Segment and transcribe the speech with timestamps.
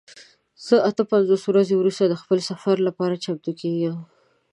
[0.65, 3.97] زه اته پنځوس ورځې وروسته د خپل سفر لپاره چمتو کیږم.